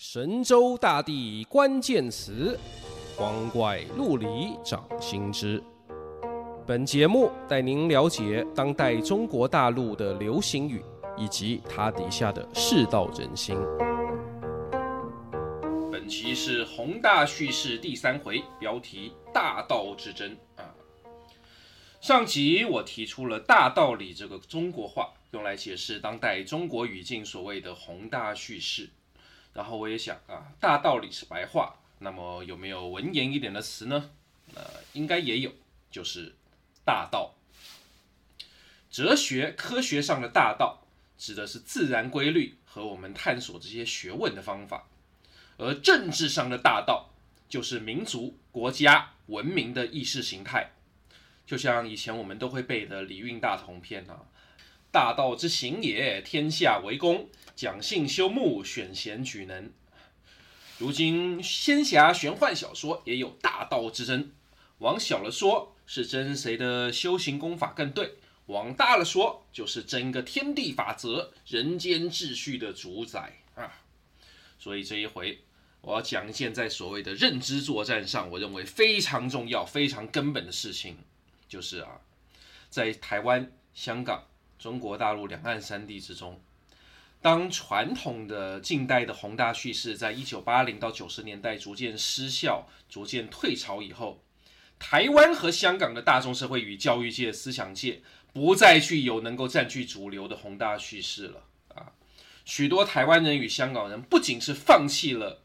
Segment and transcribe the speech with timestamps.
[0.00, 2.56] 神州大地关键词，
[3.16, 5.60] 光怪陆离掌心之。
[6.64, 10.84] 本节目带您了解当代中国大陆的流行语，
[11.16, 13.56] 以及它底下的世道人心。
[15.90, 20.62] 本期是宏大叙事第三回，标题“大道之争”啊。
[22.00, 28.88] 上集我提出了“大道理”这个中国话，用来解释当代中国语境所谓的宏大叙事。
[29.58, 34.10] 然后我也想啊，大道理是白话，那么有没有文言一点的词呢？
[34.54, 34.62] 呃，
[34.92, 35.52] 应该也有，
[35.90, 36.32] 就是
[36.84, 37.34] 大道。
[38.88, 40.86] 哲学科学上的大道，
[41.18, 44.86] 指的是自然规律和我们探索这些学问的方法；
[45.56, 47.10] 而政治上的大道，
[47.48, 50.70] 就是民族、国家、文明的意识形态。
[51.44, 54.20] 就像以前我们都会背的《礼运大同篇》啊。
[54.90, 59.70] 大道之行也，天下为公，讲信修睦，选贤举能。
[60.78, 64.30] 如今仙侠玄幻小说也有大道之争，
[64.78, 68.14] 往小了说是争谁的修行功法更对，
[68.46, 73.82] 往大了说就是争个天地法则、人间秩序的主宰啊。
[74.58, 75.40] 所以这一回
[75.82, 80.96] 我要讲一件在所谓的认知作战上，我认为非常重要、非常根本的事情，
[81.46, 82.00] 就是啊，
[82.70, 84.24] 在台湾、香港。
[84.58, 86.40] 中国大陆两岸三地之中，
[87.22, 94.22] 当传统的近代的宏大叙事在一九八零到九十年代逐渐失效、逐渐退潮以后，
[94.78, 101.92] 台湾和香港的大众社会与教育界、思想界不再具有能够占据主流的宏大叙事了啊！
[102.44, 105.42] 许多台湾人与香港人不仅是放弃了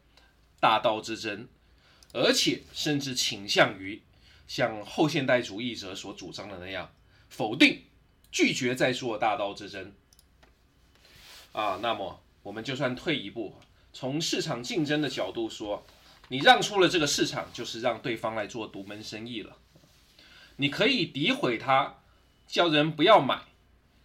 [0.60, 1.48] 大道之争，
[2.12, 4.02] 而且甚至倾向于
[4.46, 6.92] 像后现代主义者所主张的那样
[7.28, 7.82] 否定。
[8.34, 9.92] 拒绝再做大道之争
[11.52, 11.78] 啊！
[11.80, 13.54] 那么我们就算退一步，
[13.92, 15.86] 从市场竞争的角度说，
[16.26, 19.56] 你让出了这个市场，就是让对方来做独门生意了。
[20.56, 22.00] 你可以诋毁他，
[22.48, 23.40] 叫人不要买，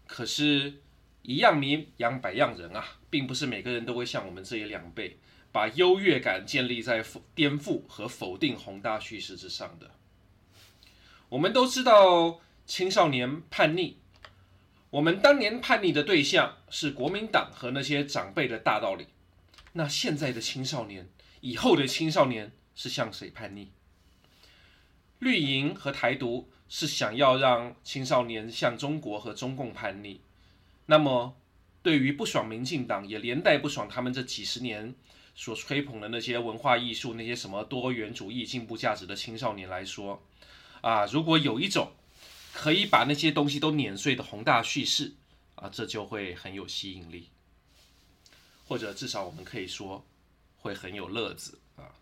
[0.06, 0.84] 可是，
[1.24, 5.18] 一样米养百样人啊，并不是每个人都会像我们这一两辈，
[5.52, 9.90] 把优越感建立在颠覆和否定宏大叙事之上的。
[11.30, 13.98] 我们都知道青少年叛逆。
[14.92, 19.06] 我们当年叛逆的对象是国民党和那些长辈的大道理，
[19.74, 21.08] 那现在的青少年，
[21.42, 23.72] 以后的青少年是向谁叛逆？
[25.20, 30.22] 绿营和台独是想要让青少年向中国和中共叛逆，
[30.88, 31.38] 那么
[31.84, 34.96] 对于不爽民进党，也连带不爽他们这几十年
[35.36, 40.26] 所吹捧的那些文化艺术、那些什么多元主义、进步价值的青少年来说，
[40.82, 41.92] 啊，如果有一种。
[42.54, 45.14] 可以把那些东西都碾碎的宏大叙事
[45.56, 47.30] 啊，这就会很有吸引力，
[48.66, 50.06] 或者至少我们可以说
[50.58, 51.96] 会很有乐子啊。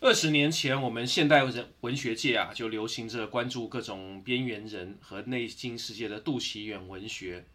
[0.00, 7.46] 二十年前，我们现代人文学界啊就流行着关注各种边缘人和内心世界的肚脐眼文学。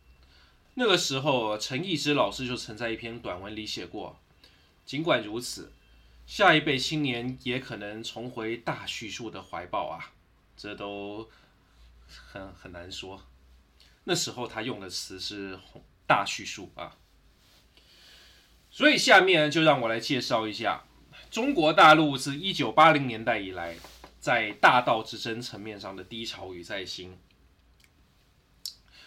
[0.74, 4.20] 那个时候，陈逸之老师就曾在一篇短文里写过：
[4.86, 5.72] 尽管如此，
[6.26, 10.12] 下一辈青年也可能重回大叙述的怀抱啊。
[10.56, 11.30] 这都
[12.08, 13.22] 很很难说。
[14.06, 15.60] 那时候他用的词是
[16.06, 16.98] “大叙述”啊，
[18.70, 20.84] 所以下面就让我来介绍一下
[21.32, 23.78] 中国大陆自一九八零年代以来
[24.20, 27.18] 在大道之争层面上的低潮与再兴。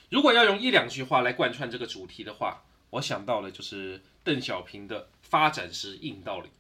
[0.09, 6.51] 如果要用一两句话来贯穿这个主题的话，我想到的就是邓小平的“发展是硬道理”。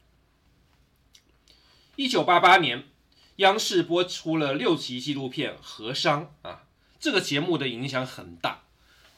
[1.97, 2.89] 一九八八年。
[3.37, 6.65] 央视播出了六集纪录片《和商》啊，
[6.99, 8.63] 这个节目的影响很大，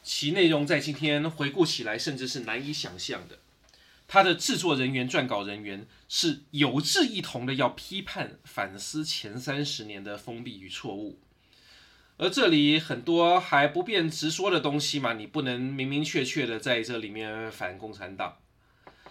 [0.03, 3.39] 其内容在今天回顾起来甚至是难以想象的。
[4.09, 11.21] 他的制作人员、撰稿人员是有志一同的，要批判、反思前三十年的封闭与错误。
[12.17, 18.39] 而这里很多还不便直说的东西嘛，你不能明明确确的在这里面反共产党，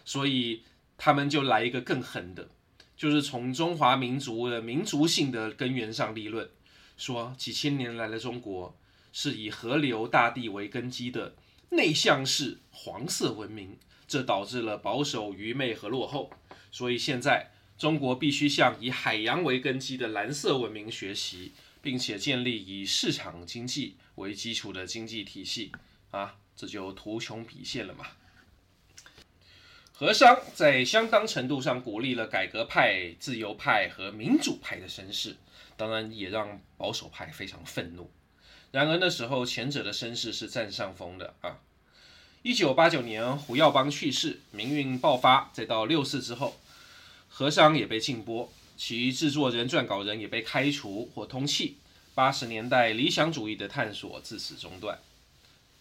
[0.04, 0.64] 所以
[0.98, 2.50] 他们就来一个更狠的。
[2.98, 6.50] 就是从中华民族的民族性的根源上立论，
[6.98, 8.76] 说几千年来的中国
[9.14, 11.36] 是以河流大地为根基的
[11.70, 13.78] 内向式黄色文明，
[14.08, 16.32] 这导致了保守、愚昧和落后。
[16.72, 21.52] 所以现在中国必须向以海洋为根基的蓝色文明学习，
[21.82, 25.72] 并且建立以市场经济为基础的经济体系。
[26.10, 28.08] 啊，这就图穷匕见了嘛。
[30.00, 35.36] 和商在相当程度上鼓励了改革派、自由派和民主派的声势，
[35.76, 38.12] 当然也让保守派非常愤怒。
[38.70, 41.58] 然而那时候前者的声势是占上风的啊。
[42.44, 45.50] 一九八九年，胡耀邦去世，民运爆发。
[45.52, 46.56] 再到六四之后，
[47.28, 51.78] 和商也被禁播，其制作人、撰稿人也被开除或通气。
[52.14, 55.00] 八十年代理想主义的探索自此中断。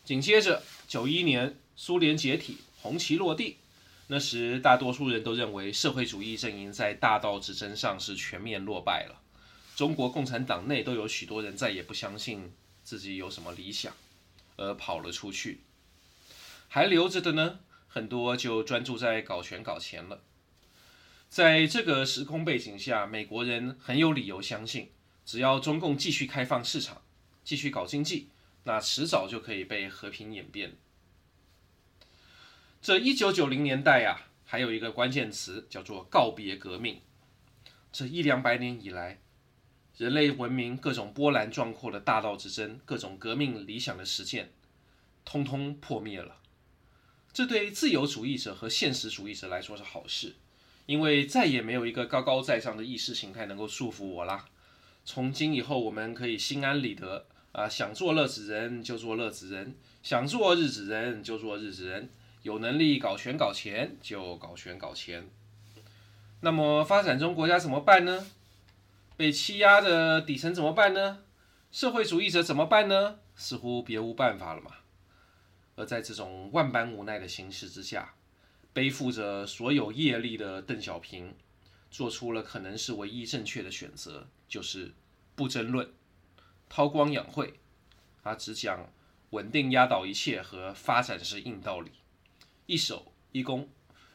[0.07, 3.59] 紧接着，九一年苏联解体，红旗落地。
[4.09, 9.21] 那时，大多数人都认为社会主义阵营在大道之争上是全面落败了。
[9.75, 12.53] 中国共产党内都有许多人再也不相信
[12.85, 13.93] 自己有什么理想，
[14.57, 15.61] 而跑了出去。
[16.69, 17.59] 还留着的呢，
[17.89, 20.23] 很多就专注在搞权搞钱了。
[21.29, 24.91] 在这个时空背景下，美国人很有理由相信，
[25.25, 27.03] 只要中共继续开放市场，
[27.43, 28.29] 继续搞经济，
[28.63, 30.77] 那迟早就可以被和平演变。
[32.81, 37.01] 这一九九零年代啊，还有一个关键词叫做告别革命。
[37.93, 39.19] 这一两百年以来，
[39.97, 44.53] 人类文明各种波澜壮阔的大道之争，各种革命理想的实践，
[45.25, 46.37] 通通破灭了。
[47.33, 50.37] 这对自由主义者和现实主义者来说是好事，
[50.87, 54.47] 因为再也没有一个高高在上的意识形态能够束缚我啦。
[55.05, 62.11] 从今以后，我们可以心安理得啊，想做乐子人就做乐子人，想做日子人就做日子人，
[62.47, 65.29] 有能力搞权搞钱就搞权搞钱。
[66.43, 68.25] 那么发展中国家怎么办呢？
[69.17, 71.25] 被欺压的底层怎么办呢？
[71.73, 73.19] 社会主义者怎么办呢？
[73.35, 74.71] 似乎别无办法了嘛。
[75.75, 78.15] 而在这种万般无奈的形势之下，
[78.73, 81.35] 背负着所有业力的邓小平，
[81.91, 84.95] 做出了可能是唯一正确的选择，就是
[85.35, 85.93] 不争论，
[86.69, 87.55] 韬光养晦。
[88.23, 88.89] 他只讲
[89.31, 91.91] 稳定压倒一切和发展是硬道理，
[92.67, 93.69] 一守一攻，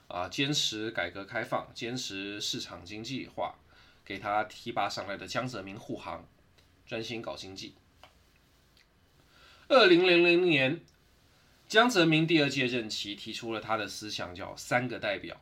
[0.07, 3.55] 啊，坚持改革开放，坚持市场经济化，
[4.05, 6.27] 给他提拔上来的江泽民护航，
[6.85, 7.75] 专心搞经济。
[9.67, 10.81] 二零零零年。
[11.67, 15.39] 江泽民第二届任期提出了他的思想，叫“三个代表”。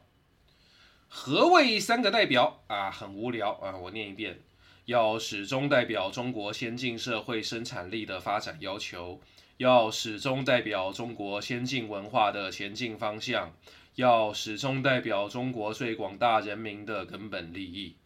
[1.10, 2.92] 何谓“三个代表”啊？
[2.92, 3.76] 很无聊啊！
[3.76, 4.40] 我念一遍：
[4.86, 9.20] 要始终代表中国先进社会生产力的发展要求，
[9.60, 13.52] 要始终代表中国先进文化的前进方向，
[13.96, 17.98] 要始终代表中国最广大人民的根本利益。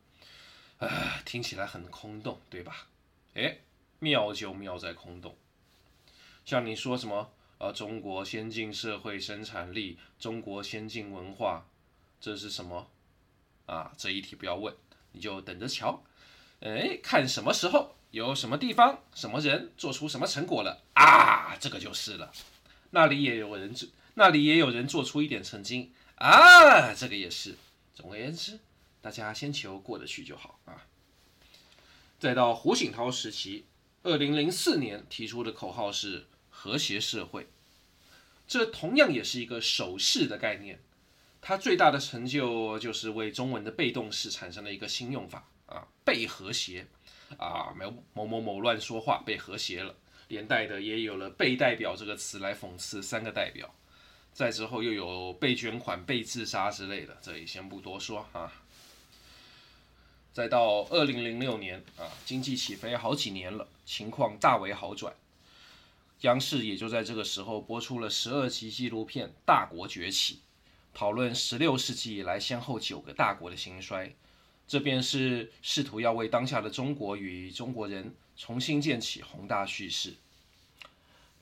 [0.80, 2.88] 啊，听起来很空洞，对吧？
[3.36, 3.60] 哎，
[4.00, 5.36] 妙就妙在空洞。
[6.44, 7.30] 像你说什么？
[7.60, 11.68] 呃中国先进社会生产力，中国先进文化，
[12.20, 12.90] 这是什么？
[13.68, 14.74] 啊，这一题不要问，
[15.12, 16.02] 你就等着瞧。
[16.62, 21.58] 哎，看什么时候有什么地方、什么人做出什么成果了啊？
[21.60, 22.32] 这个就是了。
[22.92, 27.56] 那里也有人做，那里也有人做出一点成绩啊，这个也是。
[27.96, 28.60] 总而言之，
[29.02, 30.86] 大家先求过得去就好啊。
[32.20, 33.66] 再到胡锦涛时期，
[34.04, 37.48] 二零零四年提出的口号是和谐社会。
[38.48, 40.80] 这同样也是一个手势的概念，
[41.42, 46.86] 它最大的成就就是为中文的被动式产生了一个新用法啊，被和谐
[47.38, 49.96] 啊，某某某某乱说话被和谐了，
[50.28, 53.74] 连带的也有了被代表这个词来讽刺三个代表，
[54.34, 58.52] 再之后又有被捐款、被自杀之类的，这里先不多说啊。
[60.32, 65.14] 再到二零零六年啊，经济起飞好几年了，情况大为好转。
[66.22, 70.36] 央视也就在这个时候播出了十二集纪录片《大国崛起》，
[70.94, 74.16] 讨论十六世纪以来先后九个大国的兴衰。
[74.74, 80.16] 这便是试图要为当下的中国与中国人重新建起宏大叙事。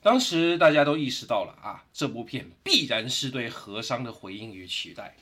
[0.02, 5.16] 当时大家都意识到了啊，这部片必然是对和商的回应与取代。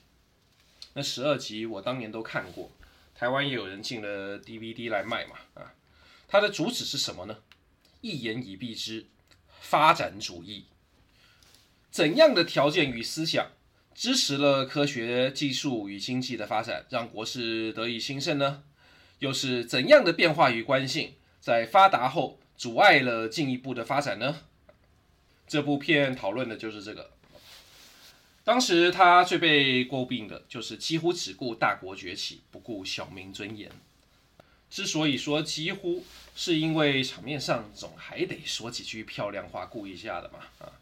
[0.94, 2.72] 那十二集我当年都看过，
[3.14, 5.72] 台湾也有人进了 DVD 来卖嘛啊。
[6.26, 7.36] 它的主旨是什么呢？
[8.00, 9.06] 一言以蔽之。
[9.60, 10.64] 发展主义，
[11.92, 13.52] 怎样的条件与思想
[13.94, 18.62] 支持了科学技术与经济的发展，让国势得以兴盛呢？
[19.18, 24.38] 又是怎样的变化与惯性，在发达后阻碍了进一步的发展呢？
[25.46, 27.10] 这部片讨论的就是这个。
[28.42, 33.70] 当时他最被诟病的就是几乎只顾大国崛起，不顾小民尊严。
[34.70, 36.04] 之所以说几乎，
[36.34, 40.72] 是因为场面上总还得说几句漂亮话，顾一下的嘛啊。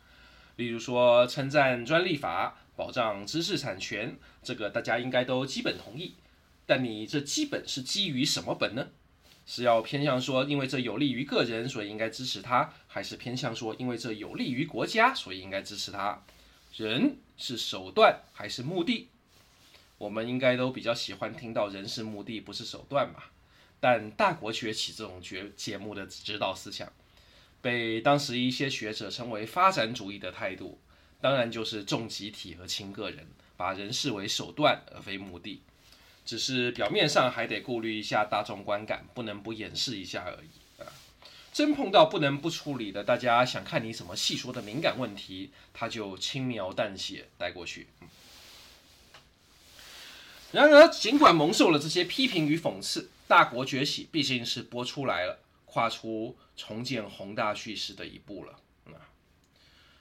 [0.57, 6.15] 例如说称赞专利法，保障知识产权，这个大家应该都基本同意。
[6.65, 8.87] 但你这基本是基于什么本呢？
[9.47, 16.23] 是要偏向说因为这有利于个人，所以应该支持他，还是偏向说因为这有利于国家，所以应该支持他？
[16.77, 19.09] 人是手段还是目的？
[19.97, 23.25] 我们应该都比较喜欢听到人是目的，不是手段嘛。
[23.81, 26.93] 但大国崛起这种节节目的指导思想，
[27.61, 30.79] 被当时一些学者称为发展主义的态度，
[31.21, 35.63] 当然就是重集体和轻个人，把人视为手段而非目的。
[36.25, 40.87] 只是表面上还得顾虑一下大众观感，不能不掩饰一下而已啊。
[41.53, 47.89] 真碰到不能不处理的，大家想看你怎么细说的敏感问题，他就轻描淡写带过去。
[50.53, 58.59] 然而，尽管蒙受了这些批评与讽刺，《大国崛起》毕竟是播出来了，跨出重建宏大叙事的一步了。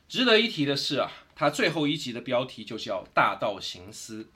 [0.08, 4.30] 值得一提的是啊，它最后一集的标题就叫“大道行思”，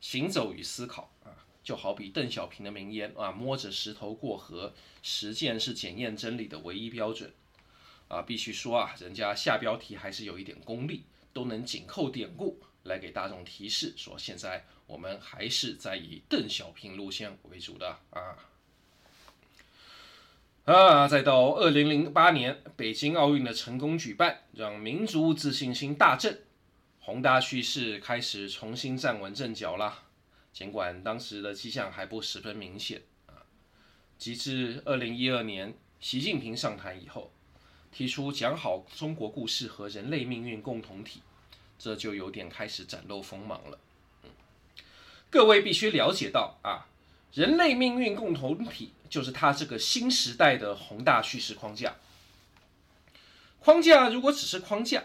[0.00, 7.32] 行走与思考啊，就好比邓小平的名言啊：“摸着石头过河，实践是检验真理的唯一标准。”
[8.08, 11.02] 啊，必须说啊，人家下标题还是有一点功力，
[11.32, 18.38] 都能紧扣典故来给大众提示，说现在我们还是在以邓小平路线为主的啊。
[20.66, 26.40] 啊，再到二零零八年北京奥运的成功举办，让民族自信心大振，
[26.98, 30.02] 宏大叙事开始重新站稳阵脚了。
[30.52, 33.46] 尽管当时的迹象还不十分明显啊，
[34.18, 37.30] 直至二零一二年习近平上台以后，
[37.92, 41.22] 提出讲好中国故事和人类命运共同体，
[41.78, 43.78] 这就有点开始展露锋芒了。
[44.24, 44.30] 嗯，
[45.30, 46.88] 各位必须了解到啊。
[47.32, 51.96] 人类命运共同体就是他这个新时代的宏大叙事框架。
[53.60, 55.04] 框架如果只是框架，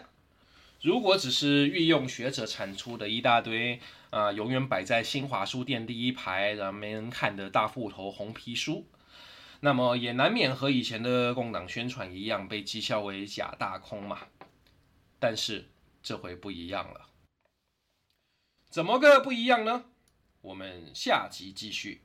[0.80, 8.86] 如果只是御用学者产出的一大堆啊、永远摆在新华书店第一排，然后没人看的大部头红皮书，
[9.60, 14.18] 那么也难免和以前的共党宣传一样被讥笑为假大空嘛。
[15.18, 15.70] 但是
[16.02, 17.08] 这回不一样了，
[18.68, 19.84] 怎么个不一样呢？
[20.40, 22.02] 我们下集继续。